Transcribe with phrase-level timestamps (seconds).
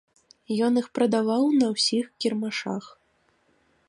[0.67, 2.85] Ён іх прадаваў на ўсіх кірмашах.